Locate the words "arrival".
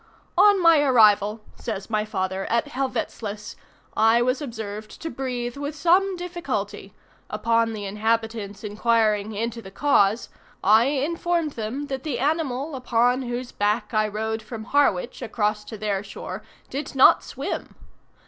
0.79-1.41